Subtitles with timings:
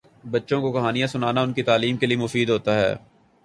[0.31, 2.95] بچوں کو کہانیاں سنانا ان کی تعلیم کے لئے مفید ہوتا ہے۔